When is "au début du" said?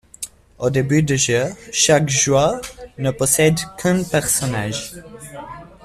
0.57-1.15